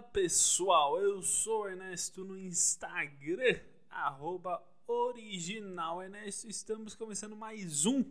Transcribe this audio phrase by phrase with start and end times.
[0.00, 3.60] Fala pessoal, eu sou Ernesto no Instagram,
[3.90, 6.48] arroba original Ernesto.
[6.48, 8.02] Estamos começando mais um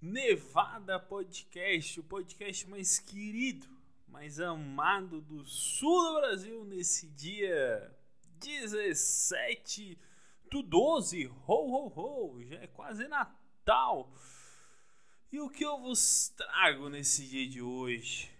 [0.00, 3.66] Nevada Podcast, o podcast mais querido,
[4.06, 7.92] mais amado do sul do Brasil nesse dia
[8.38, 9.98] 17
[10.48, 11.26] do 12.
[11.26, 12.44] Ho, ho, ho!
[12.44, 14.14] Já é quase Natal.
[15.32, 18.30] E o que eu vos trago nesse dia de hoje?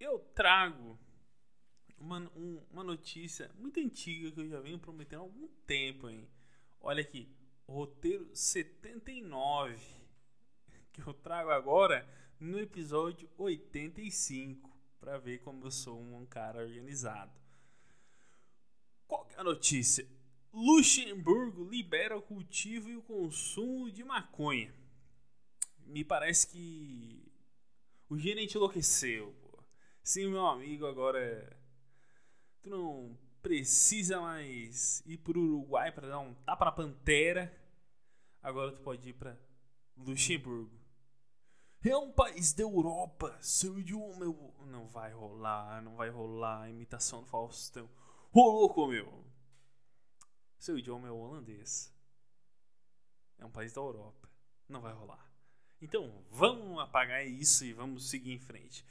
[0.00, 0.98] Eu trago
[1.98, 6.26] uma, um, uma notícia muito antiga que eu já venho prometendo há algum tempo, hein?
[6.80, 7.28] Olha aqui,
[7.68, 9.76] roteiro 79
[10.92, 12.08] que eu trago agora
[12.40, 17.32] no episódio 85 para ver como eu sou um cara organizado.
[19.06, 20.08] Qual é a notícia?
[20.52, 24.74] Luxemburgo libera o cultivo e o consumo de maconha.
[25.86, 27.30] Me parece que
[28.08, 29.34] o gerente enlouqueceu.
[30.10, 31.56] Sim, meu amigo, agora
[32.60, 37.56] tu não precisa mais ir pro Uruguai para dar um tapa na pantera.
[38.42, 39.38] Agora tu pode ir para
[39.96, 40.76] Luxemburgo.
[41.84, 44.52] É um país da Europa, seu idioma meu.
[44.66, 47.88] Não vai rolar, não vai rolar imitação do Faustão.
[48.32, 49.24] Ô louco, meu!
[50.58, 51.94] Seu idioma é o holandês.
[53.38, 54.28] É um país da Europa.
[54.68, 55.24] Não vai rolar.
[55.80, 58.84] Então vamos apagar isso e vamos seguir em frente.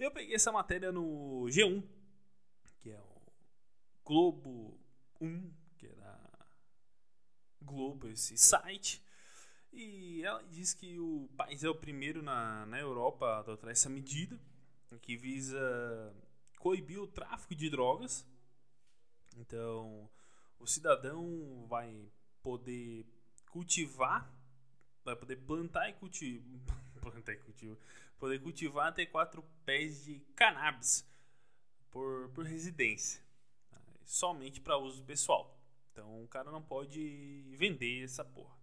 [0.00, 1.86] Eu peguei essa matéria no G1,
[2.78, 3.20] que é o
[4.02, 4.80] Globo
[5.20, 6.18] 1, que da
[7.60, 9.02] Globo, esse site.
[9.70, 13.90] E ela diz que o país é o primeiro na, na Europa a adotar essa
[13.90, 14.40] medida,
[15.02, 15.60] que visa
[16.58, 18.26] coibir o tráfico de drogas.
[19.36, 20.08] Então,
[20.58, 22.10] o cidadão vai
[22.42, 23.04] poder
[23.50, 24.32] cultivar,
[25.04, 26.79] vai poder plantar e cultivar,
[27.62, 27.76] e
[28.18, 31.06] poder cultivar até quatro pés de cannabis
[31.90, 33.22] por, por residência,
[33.70, 33.80] tá?
[34.04, 35.58] somente para uso pessoal.
[35.92, 38.60] Então o cara não pode vender essa porra.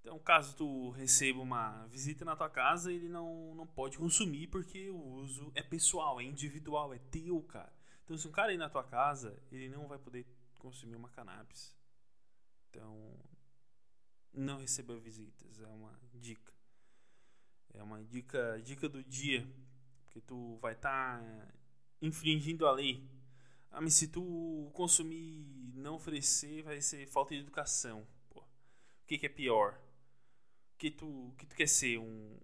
[0.00, 4.88] Então, caso tu receba uma visita na tua casa, ele não, não pode consumir porque
[4.88, 7.72] o uso é pessoal, é individual, é teu, cara.
[8.04, 10.26] Então, se um cara ir na tua casa, ele não vai poder
[10.58, 11.76] consumir uma cannabis.
[12.70, 13.14] Então,
[14.32, 16.54] não receba visitas, é uma dica.
[17.74, 19.46] É uma dica, dica do dia.
[20.04, 21.48] Porque tu vai estar tá
[22.00, 23.08] infringindo a lei.
[23.70, 28.06] Ah, mas se tu consumir não oferecer, vai ser falta de educação.
[28.30, 28.40] Pô.
[28.40, 28.46] O
[29.06, 29.80] que, que é pior?
[30.76, 31.98] Que tu, que tu quer ser?
[31.98, 32.38] Um,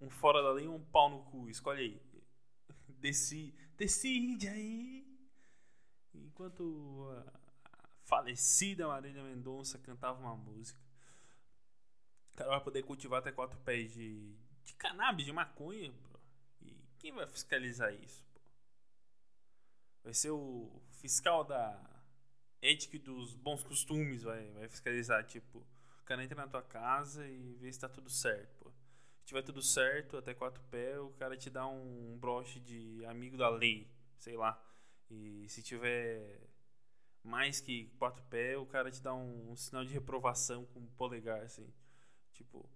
[0.00, 1.48] um fora da lei ou um pau no cu?
[1.48, 2.02] Escolhe aí.
[3.00, 5.06] Deci, decide aí.
[6.14, 7.08] Enquanto
[7.74, 10.80] a falecida Marília Mendonça cantava uma música.
[12.32, 14.34] O cara vai poder cultivar até quatro pés de,
[14.70, 16.20] de cannabis, de maconha, bro.
[16.62, 18.24] E quem vai fiscalizar isso?
[20.02, 21.78] Vai ser o fiscal da
[22.62, 27.54] ética dos bons costumes, vai, vai fiscalizar, tipo, o cara entra na tua casa e
[27.54, 28.70] vê se tá tudo certo, pô.
[29.20, 33.36] Se tiver tudo certo, até quatro pés, o cara te dá um broche de amigo
[33.36, 34.60] da lei, sei lá.
[35.10, 36.48] E se tiver
[37.22, 40.90] mais que quatro pés, o cara te dá um, um sinal de reprovação com o
[40.92, 41.72] polegar, assim.
[42.32, 42.68] Tipo,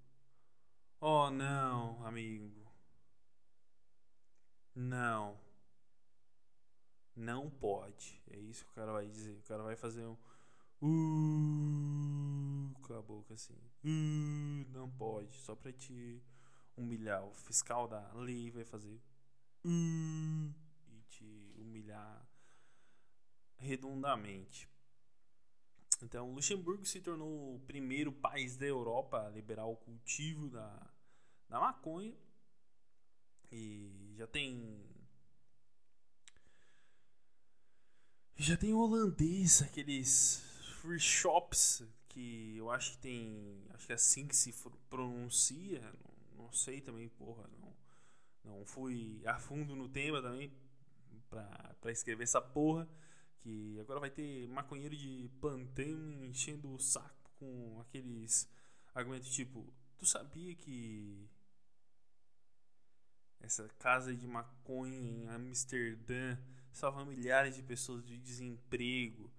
[1.06, 2.66] Oh, não, amigo.
[4.74, 5.38] Não.
[7.14, 8.22] Não pode.
[8.30, 9.36] É isso que o cara vai dizer.
[9.36, 10.16] O cara vai fazer um.
[10.80, 13.52] Uh, com a boca assim.
[13.84, 15.36] Uh, não pode.
[15.40, 16.22] Só pra te
[16.74, 17.22] humilhar.
[17.22, 18.98] O fiscal da lei vai fazer.
[19.62, 20.54] Uh,
[20.88, 22.26] e te humilhar
[23.58, 24.70] redondamente.
[26.02, 30.93] Então, Luxemburgo se tornou o primeiro país da Europa a liberar o cultivo da,
[31.48, 32.14] da maconha.
[33.50, 34.82] E já tem.
[38.36, 40.42] Já tem holandês, aqueles
[40.80, 43.66] free shops que eu acho que tem.
[43.70, 44.52] Acho que é assim que se
[44.88, 45.80] pronuncia.
[45.80, 47.48] Não, não sei também, porra.
[47.58, 47.76] Não,
[48.44, 50.52] não fui a fundo no tema também
[51.30, 52.88] pra, escrever essa porra.
[53.40, 58.48] Que agora vai ter maconheiro de plantão enchendo o saco com aqueles
[58.94, 61.28] argumentos tipo: Tu sabia que
[63.44, 66.36] essa casa de maconha em Amsterdã
[66.72, 69.30] salva milhares de pessoas de desemprego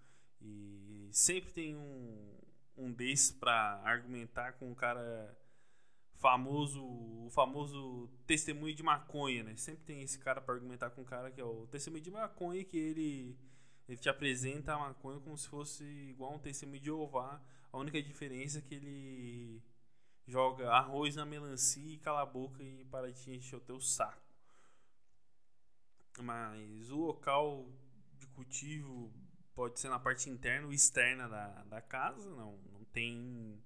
[0.42, 2.38] e sempre tem um,
[2.78, 5.38] um desses para argumentar com um cara
[6.16, 9.56] famoso, o famoso testemunho de maconha, né?
[9.57, 12.63] Sempre tem esse cara para argumentar com um cara que é o testemunho de maconha
[12.63, 13.38] que ele
[13.88, 17.40] ele te apresenta a maconha como se fosse igual um testemunho de Jeová.
[17.72, 19.62] A única diferença é que ele
[20.27, 24.22] joga arroz na melancia e cala a boca e para de encher o teu saco.
[26.22, 27.68] mas o local
[28.18, 29.13] de cultivo
[29.54, 33.62] pode ser na parte interna ou externa da, da casa, não, não tem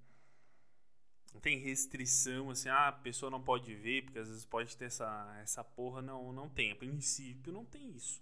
[1.32, 4.86] não tem restrição assim, ah, a pessoa não pode ver, porque às vezes pode ter
[4.86, 8.20] essa, essa porra, não, não tem, a princípio não tem isso,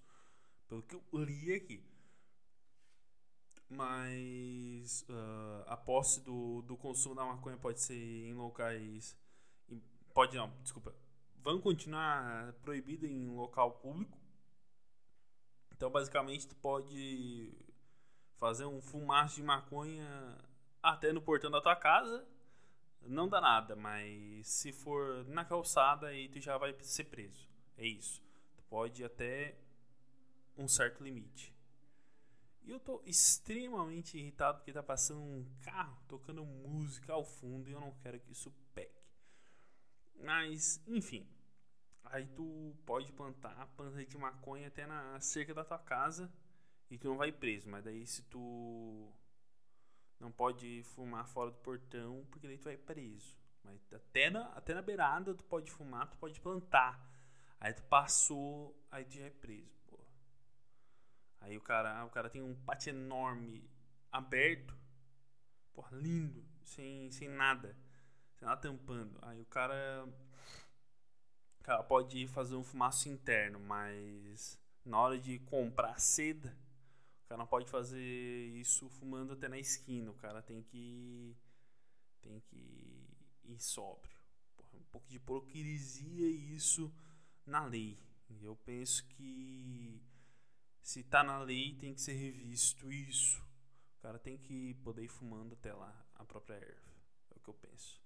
[0.68, 1.82] pelo que eu li aqui.
[3.68, 9.16] Mas uh, a posse do, do consumo da maconha pode ser em locais.
[10.14, 10.94] Pode não, desculpa.
[11.42, 14.18] Vão continuar proibida em local público.
[15.72, 17.54] Então, basicamente, tu pode
[18.38, 20.36] fazer um fumaço de maconha
[20.82, 22.26] até no portão da tua casa.
[23.02, 27.48] Não dá nada, mas se for na calçada, aí tu já vai ser preso.
[27.76, 28.20] É isso.
[28.56, 29.56] Tu pode ir até
[30.56, 31.54] um certo limite.
[32.68, 37.72] E eu tô extremamente irritado porque tá passando um carro tocando música ao fundo e
[37.72, 38.92] eu não quero que isso pegue.
[40.22, 41.26] Mas, enfim.
[42.04, 46.30] Aí tu pode plantar planta de maconha até na cerca da tua casa
[46.90, 47.70] e tu não vai preso.
[47.70, 49.10] Mas daí se tu
[50.20, 53.34] não pode fumar fora do portão, porque daí tu vai preso.
[53.64, 57.02] Mas até na, até na beirada tu pode fumar, tu pode plantar.
[57.58, 59.77] Aí tu passou, aí tu já é preso.
[61.40, 63.68] Aí o cara, o cara tem um pátio enorme,
[64.10, 64.76] aberto,
[65.72, 67.76] porra, lindo, sem, sem nada,
[68.34, 69.18] sem nada tampando.
[69.22, 70.06] Aí o cara,
[71.60, 76.56] o cara pode fazer um fumaço interno, mas na hora de comprar seda,
[77.24, 78.00] o cara não pode fazer
[78.56, 80.10] isso fumando até na esquina.
[80.10, 81.36] O cara tem que
[82.22, 83.06] tem que
[83.44, 84.16] ir sóbrio.
[84.56, 86.92] Porra, um pouco de hipocrisia isso
[87.46, 87.98] na lei.
[88.42, 90.00] Eu penso que
[90.88, 93.44] se tá na lei, tem que ser revisto isso.
[93.98, 96.90] O cara tem que poder ir fumando até lá a própria erva.
[97.30, 98.00] É o que eu penso.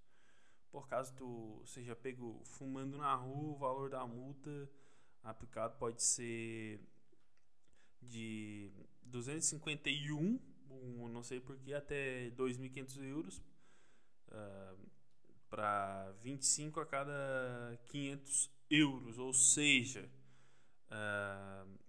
[0.69, 4.69] Por caso tu seja pego fumando na rua, o valor da multa
[5.23, 6.81] aplicado pode ser
[8.01, 13.39] de 251, um, não sei porquê, até 2.500 euros,
[14.27, 14.91] uh,
[15.49, 19.19] para 25 a cada 500 euros.
[19.21, 20.11] Ou seja,
[20.91, 21.83] uh,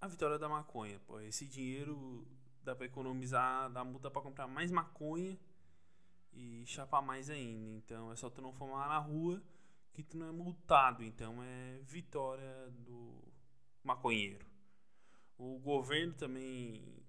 [0.00, 1.00] a vitória da maconha.
[1.06, 2.26] Pô, esse dinheiro
[2.62, 5.38] dá para economizar, dá multa para comprar mais maconha
[6.32, 7.68] e chapar mais ainda.
[7.76, 9.42] Então é só tu não fumar na rua
[9.92, 11.02] que tu não é multado.
[11.02, 13.24] Então é vitória do
[13.82, 14.46] maconheiro.
[15.36, 17.04] O governo também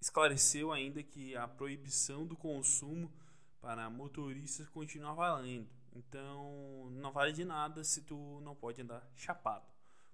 [0.00, 3.12] esclareceu ainda que a proibição do consumo
[3.60, 5.70] para motoristas continua valendo.
[5.94, 9.71] Então não vale de nada se tu não pode andar chapado.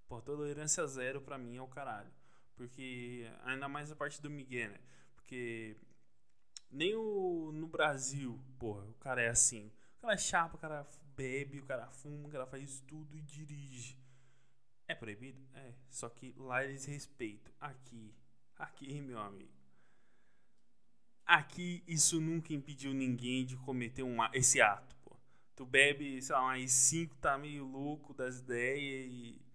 [0.09, 2.11] Pô, tolerância zero pra mim é o caralho.
[2.57, 4.81] Porque, ainda mais a parte do Miguel, né?
[5.15, 5.77] Porque
[6.71, 9.71] nem o, no Brasil, porra, o cara é assim.
[9.99, 13.23] O cara é chapa, o cara bebe, o cara fuma, o cara faz tudo e
[13.23, 13.99] dirige.
[14.87, 15.41] É proibido?
[15.55, 15.75] É.
[15.91, 17.53] Só que lá eles respeitam.
[17.61, 18.15] Aqui,
[18.57, 19.53] aqui, meu amigo.
[21.27, 25.15] Aqui isso nunca impediu ninguém de cometer uma, esse ato, pô.
[25.55, 29.48] Tu bebe, sei lá, mais cinco, tá meio louco das ideias e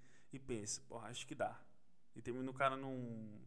[0.82, 1.60] porra, acho que dá.
[2.16, 3.42] E termina o cara num,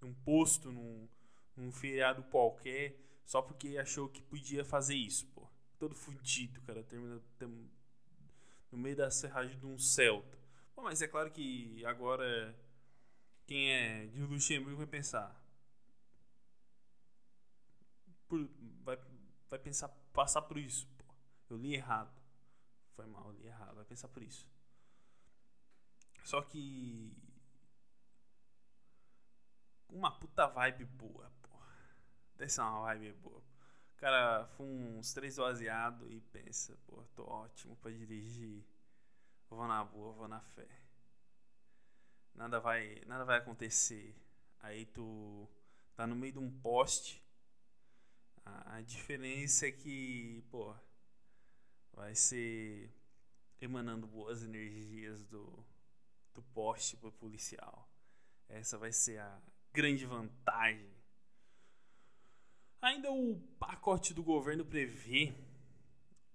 [0.00, 1.08] num posto, num,
[1.56, 5.48] num feriado qualquer, só porque achou que podia fazer isso, pô.
[5.78, 6.82] Todo fudido, cara.
[6.84, 7.70] Termina tem,
[8.70, 10.38] no meio da serragem de um Celta.
[10.76, 12.56] Mas é claro que agora
[13.46, 15.40] quem é de Luxemburgo vai pensar.
[18.28, 18.48] Por,
[18.82, 18.98] vai,
[19.48, 21.04] vai pensar, passar por isso, pô.
[21.50, 22.12] Eu li errado.
[22.96, 23.76] Foi mal, eu li errado.
[23.76, 24.51] Vai pensar por isso.
[26.22, 27.12] Só que.
[29.88, 31.76] Uma puta vibe boa, porra.
[32.36, 33.38] Deve ser uma vibe boa.
[33.38, 38.64] O cara fuma uns três baseados e pensa, pô, tô ótimo pra dirigir.
[39.48, 40.66] Vou na boa, vou na fé.
[42.34, 44.16] Nada vai, nada vai acontecer.
[44.60, 45.48] Aí tu
[45.94, 47.22] tá no meio de um poste.
[48.44, 50.74] A, a diferença é que, pô,
[51.92, 52.90] vai ser
[53.60, 55.64] emanando boas energias do
[56.34, 57.88] do poste para policial.
[58.48, 60.90] Essa vai ser a grande vantagem.
[62.80, 65.34] Ainda o pacote do governo prevê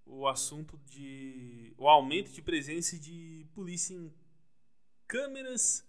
[0.06, 4.14] o assunto de o aumento de presença de polícia em
[5.06, 5.86] câmeras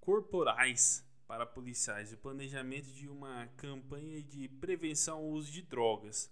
[0.00, 6.30] corporais para policiais o planejamento de uma campanha de prevenção ao uso de drogas.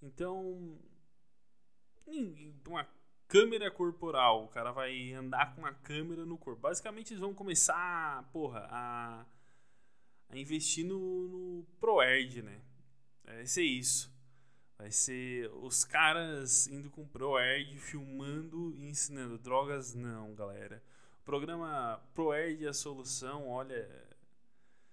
[0.00, 0.78] Então,
[2.66, 2.84] uma
[3.32, 4.44] câmera corporal.
[4.44, 6.60] O cara vai andar com uma câmera no corpo.
[6.60, 9.24] Basicamente, eles vão começar, porra, a,
[10.28, 12.60] a investir no, no ProErd, né?
[13.24, 14.12] Vai ser isso.
[14.76, 19.38] Vai ser os caras indo com ProErd, filmando e ensinando.
[19.38, 20.82] Drogas, não, galera.
[21.24, 23.88] Programa ProErd a solução, olha,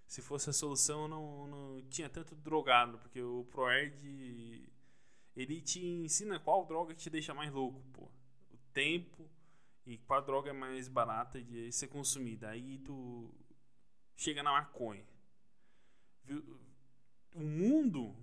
[0.07, 4.71] se fosse a solução não, não tinha tanto drogado, porque o ProErd
[5.35, 8.09] ele te ensina qual droga te deixa mais louco, pô.
[8.73, 9.29] Tempo
[9.85, 12.49] e qual droga é mais barata de ser consumida.
[12.49, 13.33] Aí tu
[14.15, 15.05] chega na maconha.
[17.33, 18.15] O mundo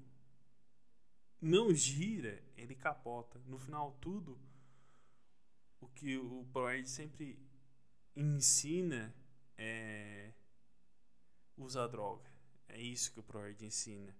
[1.40, 3.40] não gira, ele capota.
[3.46, 4.38] No final tudo
[5.80, 7.38] o que o ProErd sempre
[8.14, 9.14] ensina
[9.56, 10.32] é
[11.56, 12.30] usar droga.
[12.68, 14.14] É isso que o ProErd ensina.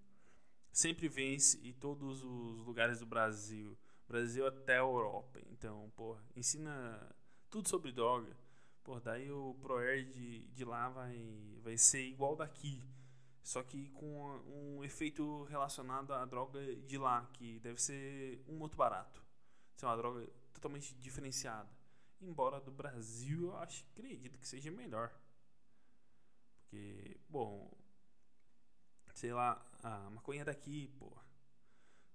[0.73, 3.77] Sempre vence em todos os lugares do Brasil.
[4.07, 5.41] Brasil até a Europa.
[5.51, 7.15] Então, porra, ensina
[7.51, 8.37] tudo sobre droga.
[8.85, 12.83] Pô, daí o ProErd de, de lá vai, vai ser igual daqui.
[13.43, 18.77] Só que com um efeito relacionado à droga de lá, que deve ser um muito
[18.77, 19.25] barato.
[19.77, 21.69] Ser uma droga totalmente diferenciada.
[22.21, 25.13] Embora do Brasil eu acho, acredito que seja melhor.
[26.59, 27.71] Porque, bom,
[29.15, 31.17] sei lá, a maconha daqui, pô.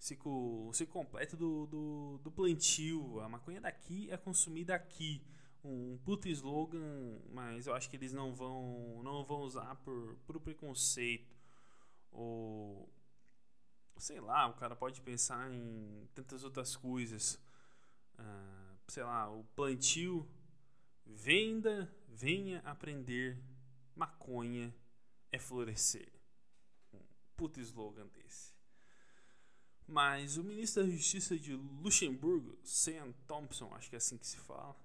[0.01, 3.19] Ciclo, ciclo completo do, do, do plantio.
[3.19, 5.23] A maconha daqui é consumida aqui.
[5.63, 10.39] Um puto slogan, mas eu acho que eles não vão, não vão usar por, por
[10.39, 11.37] preconceito.
[12.11, 12.91] Ou
[13.95, 17.39] sei lá, o cara pode pensar em tantas outras coisas.
[18.17, 20.27] Ah, sei lá, o plantio,
[21.05, 23.39] venda, venha aprender,
[23.95, 24.73] maconha
[25.31, 26.11] é florescer.
[26.91, 27.01] Um
[27.37, 28.60] puto slogan desse.
[29.87, 34.37] Mas o ministro da Justiça de Luxemburgo, Sam Thompson, acho que é assim que se
[34.37, 34.75] fala.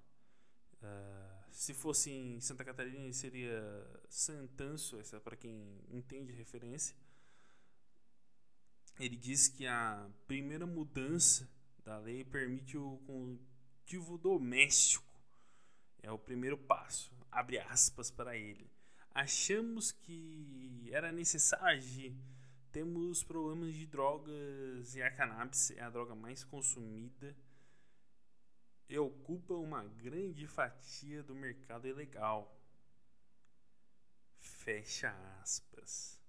[0.81, 3.61] Uh, se fosse em Santa Catarina, seria
[4.09, 6.95] Santanço, essa é para quem entende referência.
[8.99, 11.49] Ele diz que a primeira mudança
[11.83, 15.05] da lei permite o cultivo doméstico.
[16.01, 17.11] É o primeiro passo.
[17.31, 18.69] Abre aspas para ele.
[19.13, 22.15] Achamos que era necessário agir.
[22.77, 27.35] Temos problemas de drogas e a cannabis é a droga mais consumida
[28.87, 32.55] e ocupa uma grande fatia do mercado ilegal.
[34.37, 35.09] Fecha
[35.41, 36.21] aspas.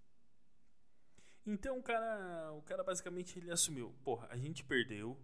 [1.44, 5.20] Então o cara, o cara basicamente ele assumiu, porra, a gente perdeu,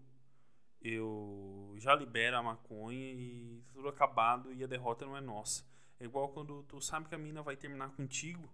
[0.83, 5.65] eu já libero a maconha e tudo acabado e a derrota não é nossa.
[5.99, 8.47] É igual quando tu sabe que a mina vai terminar contigo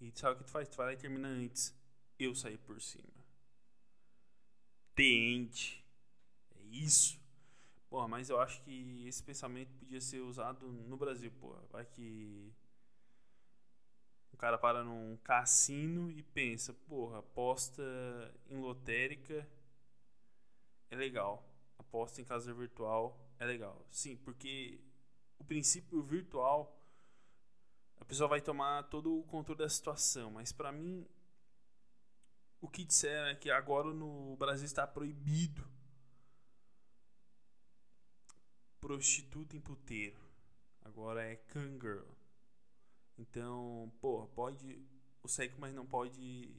[0.00, 0.68] e sabe o que tu faz?
[0.68, 1.74] Tu vai lá e termina antes.
[2.18, 3.04] Eu saí por cima.
[4.94, 5.84] Tente.
[6.54, 7.20] É isso.
[7.88, 11.62] Porra, mas eu acho que esse pensamento podia ser usado no Brasil, porra.
[11.70, 12.52] Vai que
[14.32, 17.82] o cara para num cassino e pensa, porra, aposta
[18.50, 19.48] em lotérica
[20.90, 21.42] é legal.
[21.78, 23.86] Aposta em casa virtual é legal.
[23.90, 24.78] Sim, porque
[25.38, 26.75] o princípio virtual
[28.06, 31.06] pessoa vai tomar todo o controle da situação, mas para mim
[32.60, 35.68] o que disseram é que agora no Brasil está proibido
[38.80, 40.16] prostituta em puteiro.
[40.82, 42.06] Agora é cangirl.
[43.18, 44.80] Então, pô, pode
[45.22, 46.54] o sexo, mas não pode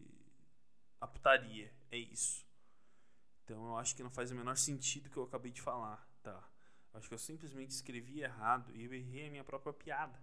[0.99, 1.73] a putaria.
[1.89, 2.45] É isso.
[3.45, 6.05] Então eu acho que não faz o menor sentido o que eu acabei de falar,
[6.21, 6.45] tá?
[6.93, 10.19] Acho que eu simplesmente escrevi errado e eu errei a minha própria piada.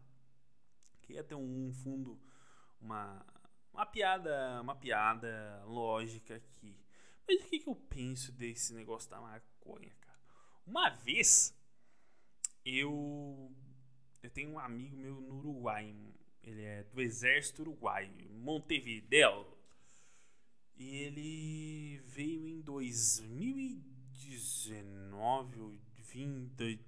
[1.05, 2.21] Que ia ter um fundo,
[2.81, 3.25] uma,
[3.73, 6.77] uma piada, uma piada lógica aqui.
[7.27, 10.19] Mas o que, que eu penso desse negócio da maconha, cara?
[10.67, 11.57] Uma vez
[12.65, 13.55] eu
[14.23, 15.95] eu tenho um amigo meu no Uruguai,
[16.43, 19.47] ele é do exército uruguaio, Montevideo.
[20.77, 26.81] E ele veio em 2019 ou 20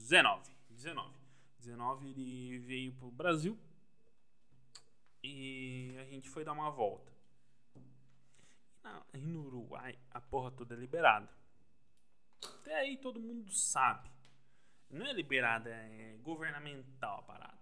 [0.00, 1.19] 19.
[1.60, 1.70] 19.
[1.70, 3.58] 19 ele veio pro Brasil
[5.22, 7.10] e a gente foi dar uma volta.
[9.12, 11.28] E no Uruguai a porra toda é liberada.
[12.42, 14.10] Até aí todo mundo sabe.
[14.88, 17.60] Não é liberada, é governamental a parada.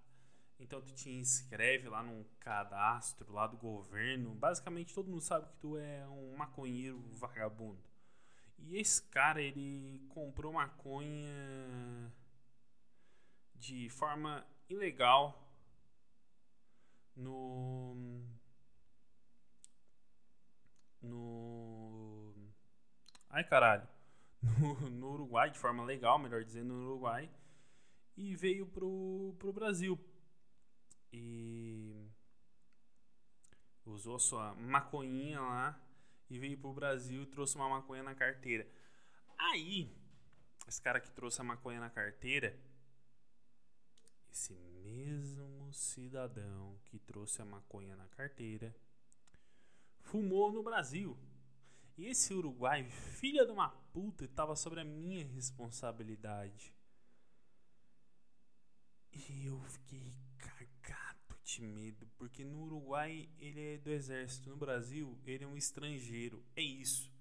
[0.58, 4.34] Então tu te inscreve lá num cadastro lá do governo.
[4.34, 7.82] Basicamente todo mundo sabe que tu é um maconheiro vagabundo.
[8.58, 12.12] E esse cara, ele comprou maconha
[13.58, 15.46] de forma ilegal
[17.16, 17.96] no
[21.02, 22.34] no
[23.30, 23.86] ai caralho
[24.60, 27.30] no, no Uruguai de forma legal melhor dizendo no Uruguai
[28.16, 29.98] e veio pro, pro Brasil
[31.12, 32.08] e
[33.84, 35.80] usou sua maconhinha lá
[36.28, 38.68] e veio pro Brasil e trouxe uma maconha na carteira.
[39.38, 39.90] Aí
[40.66, 42.58] esse cara que trouxe a maconha na carteira,
[44.30, 48.74] esse mesmo cidadão que trouxe a maconha na carteira
[50.00, 51.18] fumou no Brasil.
[51.96, 56.72] E esse uruguai, filha de uma puta, estava sobre a minha responsabilidade.
[59.10, 65.18] E eu fiquei cagado de medo, porque no Uruguai ele é do exército, no Brasil
[65.26, 66.44] ele é um estrangeiro.
[66.54, 67.12] É isso.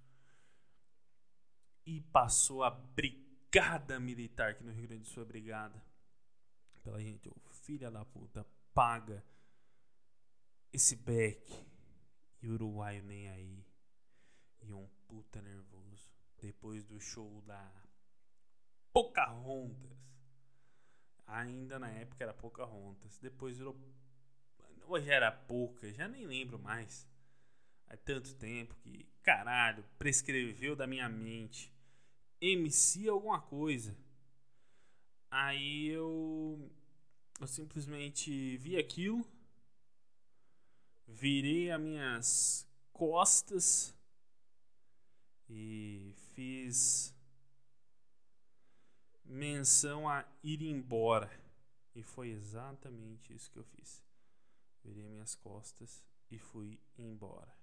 [1.85, 5.86] E passou a brigada militar, que no Rio Grande do Sul é brigada.
[6.87, 9.21] Pela gente, oh, filha da puta, paga
[10.71, 11.45] esse beck.
[12.41, 13.67] E o uruguaio nem aí.
[14.61, 16.09] E um puta nervoso.
[16.41, 17.69] Depois do show da
[18.93, 19.97] Pocahontas.
[21.25, 23.19] Ainda na época era Pocahontas.
[23.19, 23.77] Depois virou.
[24.85, 27.05] Hoje era pouca, já nem lembro mais.
[27.89, 31.69] Há tanto tempo que, caralho, prescreveu da minha mente.
[32.39, 33.93] MC alguma coisa.
[35.29, 36.71] Aí eu.
[37.39, 39.25] Eu simplesmente vi aquilo.
[41.07, 43.93] Virei as minhas costas
[45.49, 47.13] e fiz
[49.23, 51.31] menção a ir embora.
[51.95, 54.03] E foi exatamente isso que eu fiz.
[54.83, 57.55] Virei minhas costas e fui embora.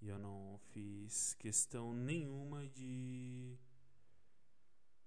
[0.00, 3.58] E eu não fiz questão nenhuma de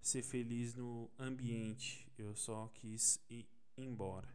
[0.01, 2.12] ser feliz no ambiente.
[2.18, 4.34] Eu só quis ir embora.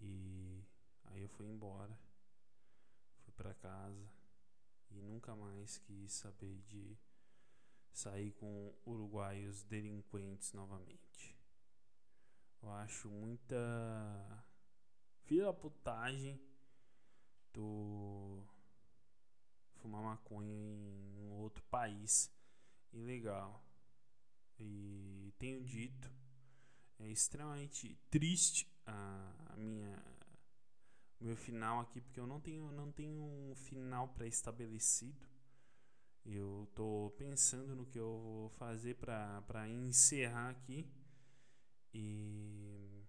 [0.00, 0.64] E
[1.04, 1.98] aí eu fui embora.
[3.24, 4.10] Fui para casa
[4.90, 6.96] e nunca mais quis saber de
[7.92, 11.36] sair com uruguaios delinquentes novamente.
[12.62, 14.44] Eu acho muita
[15.24, 16.40] filha putagem
[17.52, 18.44] do
[19.76, 22.30] fumar maconha em um outro país
[22.92, 23.64] ilegal.
[24.58, 26.10] E tenho dito,
[26.98, 30.02] é extremamente triste a, a minha
[31.20, 35.28] meu final aqui porque eu não tenho não tenho um final pré-estabelecido.
[36.24, 40.86] Eu tô pensando no que eu vou fazer para encerrar aqui
[41.92, 43.02] e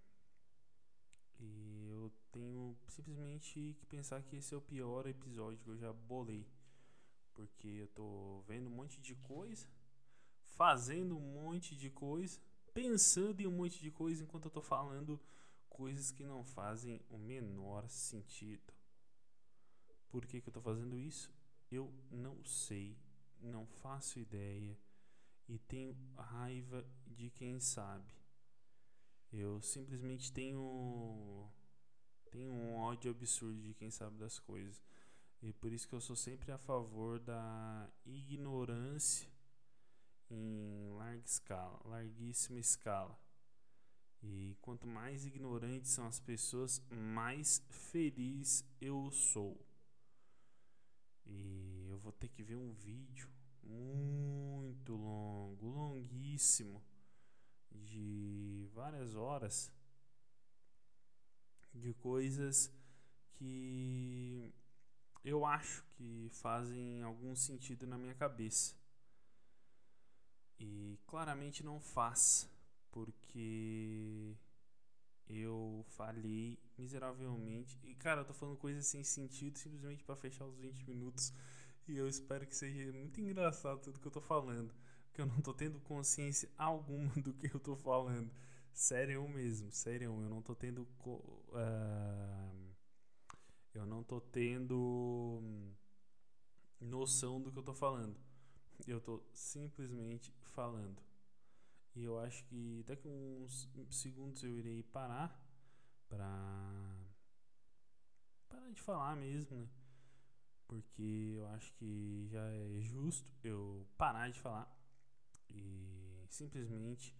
[1.40, 5.92] e eu tenho simplesmente que pensar que esse é o pior episódio que eu já
[5.92, 6.48] bolei.
[7.48, 9.68] Porque eu tô vendo um monte de coisa,
[10.44, 12.40] fazendo um monte de coisa,
[12.74, 15.20] pensando em um monte de coisa enquanto eu tô falando
[15.70, 18.74] coisas que não fazem o menor sentido.
[20.10, 21.32] Por que, que eu tô fazendo isso?
[21.72, 22.98] Eu não sei,
[23.40, 24.78] não faço ideia
[25.48, 28.14] e tenho raiva de quem sabe.
[29.32, 31.50] Eu simplesmente tenho
[32.32, 34.82] tenho um ódio absurdo de quem sabe das coisas.
[35.42, 39.28] E por isso que eu sou sempre a favor da ignorância
[40.30, 43.20] em larga escala, larguíssima escala.
[44.22, 49.60] E quanto mais ignorantes são as pessoas, mais feliz eu sou.
[51.26, 53.28] E eu vou ter que ver um vídeo
[53.64, 56.84] muito longo, longuíssimo,
[57.72, 59.72] de várias horas,
[61.74, 62.72] de coisas
[63.34, 64.54] que
[65.24, 68.76] eu acho que fazem algum sentido na minha cabeça.
[70.60, 72.50] E claramente não faz,
[72.92, 74.36] porque
[75.28, 77.80] eu falhei miseravelmente.
[77.84, 81.34] E cara, eu tô falando coisas sem sentido simplesmente para fechar os 20 minutos.
[81.88, 84.74] E eu espero que seja muito engraçado tudo que eu tô falando.
[85.06, 88.32] Porque eu não tô tendo consciência alguma do que eu tô falando.
[88.72, 90.88] Sério mesmo, sério, eu não tô tendo.
[91.04, 92.61] Uh
[93.74, 95.52] eu não tô tendo
[96.80, 98.20] noção do que eu tô falando.
[98.88, 101.02] Eu tô simplesmente falando.
[101.96, 105.38] E eu acho que daqui uns segundos eu irei parar
[106.08, 107.06] pra
[108.48, 109.70] parar de falar mesmo, né?
[110.68, 114.74] Porque eu acho que já é justo eu parar de falar
[115.50, 117.14] e simplesmente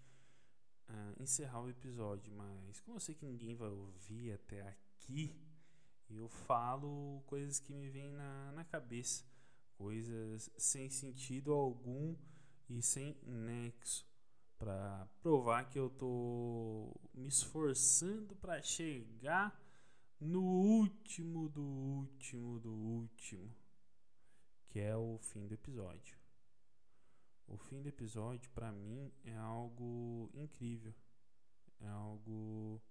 [0.90, 2.34] uh, encerrar o episódio.
[2.34, 5.38] Mas como eu sei que ninguém vai ouvir até aqui,
[6.16, 9.24] eu falo coisas que me vêm na, na cabeça,
[9.76, 12.16] coisas sem sentido algum
[12.70, 14.06] e sem nexo,
[14.58, 19.60] para provar que eu tô me esforçando para chegar
[20.20, 23.54] no último do último do último,
[24.70, 26.16] que é o fim do episódio.
[27.48, 30.94] O fim do episódio para mim é algo incrível,
[31.80, 32.82] é algo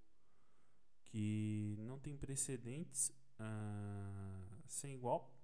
[1.10, 5.34] que não tem precedentes uh, sem igual.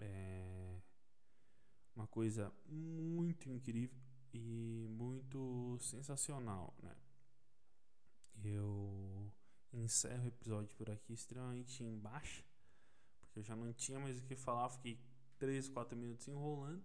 [0.00, 0.80] É,
[1.94, 3.98] uma coisa muito incrível
[4.32, 6.96] e muito sensacional, né?
[8.42, 9.30] Eu
[9.72, 12.44] encerro o episódio por aqui extremamente embaixo,
[13.20, 14.98] porque eu já não tinha mais o que falar, fiquei
[15.38, 16.82] 3, 4 minutos enrolando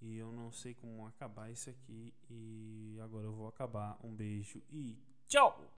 [0.00, 3.98] e eu não sei como acabar isso aqui e agora eu vou acabar.
[4.02, 5.62] Um beijo e tchau!